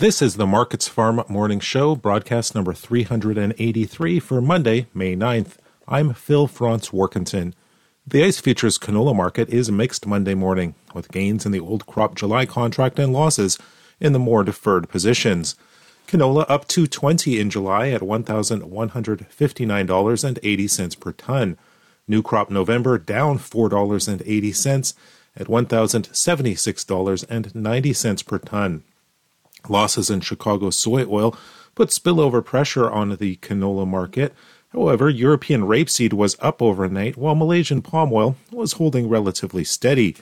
[0.00, 5.56] This is the Markets Farm Morning Show, broadcast number 383 for Monday, May 9th.
[5.86, 7.52] I'm Phil Franz Warkentin.
[8.06, 12.14] The ICE futures canola market is mixed Monday morning, with gains in the old crop
[12.14, 13.58] July contract and losses
[14.00, 15.54] in the more deferred positions.
[16.08, 21.58] Canola up 220 in July at $1,159.80 per ton.
[22.08, 24.94] New crop November down $4.80
[25.36, 28.82] at $1,076.90 per ton.
[29.68, 31.36] Losses in Chicago soy oil
[31.74, 34.34] put spillover pressure on the canola market.
[34.72, 40.16] However, European rapeseed was up overnight, while Malaysian palm oil was holding relatively steady.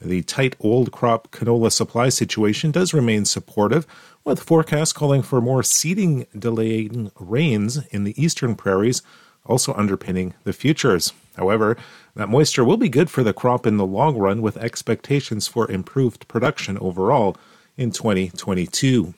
[0.00, 3.86] The tight old crop canola supply situation does remain supportive,
[4.24, 9.02] with forecasts calling for more seeding delaying rains in the eastern prairies,
[9.44, 11.12] also underpinning the futures.
[11.36, 11.76] However,
[12.14, 15.70] that moisture will be good for the crop in the long run, with expectations for
[15.70, 17.36] improved production overall
[17.76, 19.14] in 2022.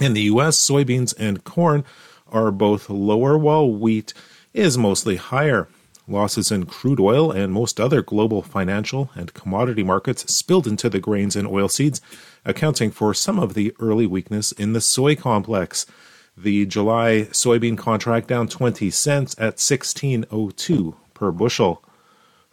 [0.00, 1.84] In the U.S., soybeans and corn
[2.30, 4.14] are both lower, while wheat
[4.52, 5.68] is mostly higher.
[6.06, 11.00] Losses in crude oil and most other global financial and commodity markets spilled into the
[11.00, 12.00] grains and oilseeds,
[12.44, 15.84] accounting for some of the early weakness in the soy complex.
[16.36, 21.82] The July soybean contract down 20 cents at 1602 per bushel.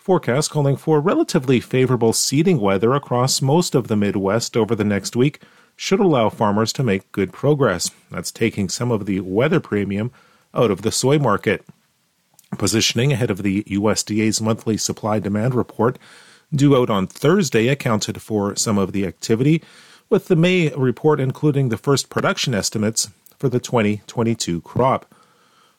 [0.06, 5.16] Forecast calling for relatively favorable seeding weather across most of the Midwest over the next
[5.16, 5.42] week
[5.76, 7.90] should allow farmers to make good progress.
[8.12, 10.12] That's taking some of the weather premium
[10.54, 11.66] out of the soy market.
[12.56, 15.98] Positioning ahead of the USDA's monthly supply demand report
[16.54, 19.64] due out on Thursday accounted for some of the activity,
[20.12, 25.15] with the May report including the first production estimates for the 2022 crop.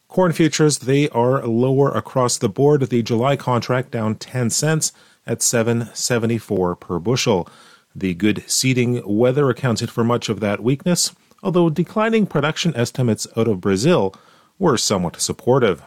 [0.09, 2.83] Corn futures, they are lower across the board.
[2.83, 4.93] The July contract down 10 cents
[5.27, 7.49] at 774 per bushel.
[7.95, 13.49] The good seeding weather accounted for much of that weakness, although declining production estimates out
[13.49, 14.15] of Brazil
[14.59, 15.83] were somewhat supportive.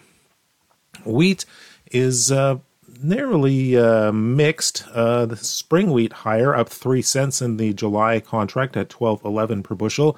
[1.05, 1.45] Wheat
[1.91, 2.57] is uh,
[3.01, 4.85] narrowly uh, mixed.
[4.91, 9.75] Uh, the spring wheat higher, up 3 cents in the July contract at 12.11 per
[9.75, 10.17] bushel.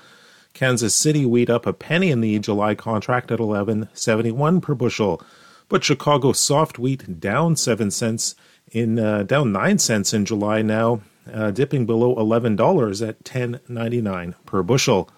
[0.54, 5.22] Kansas City wheat up a penny in the July contract at 11.71 per bushel,
[5.70, 8.36] but Chicago soft wheat down 7 cents
[8.72, 11.02] in uh, down 9 cents in July now,
[11.32, 15.10] uh, dipping below $11 at 10.99 per bushel.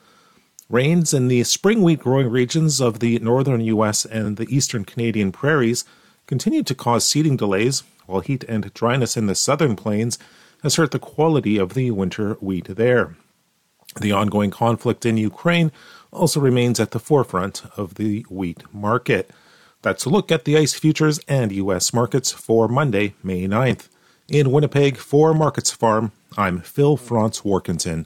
[0.70, 4.06] Rains in the spring wheat growing regions of the northern U.S.
[4.06, 5.86] and the eastern Canadian prairies
[6.26, 10.18] continue to cause seeding delays, while heat and dryness in the southern plains
[10.62, 13.16] has hurt the quality of the winter wheat there.
[14.00, 15.72] The ongoing conflict in Ukraine
[16.12, 19.32] also remains at the forefront of the wheat market.
[19.82, 21.94] That's a look at the ICE futures and U.S.
[21.94, 23.90] markets for Monday, May 9th.
[24.30, 28.06] In Winnipeg for Markets Farm, I'm Phil Franz Warkentin.